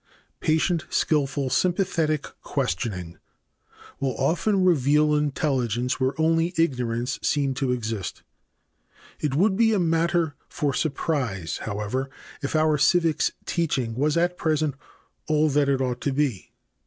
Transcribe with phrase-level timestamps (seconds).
[0.39, 3.19] Patient, skillful, sympathetic questioning
[3.99, 8.23] will often reveal intelligence where only ignorance seemed to exist.
[9.19, 12.09] It would be a matter for surprise, however,
[12.41, 14.73] if our civics teaching was at present
[15.27, 16.49] all that it ought to be.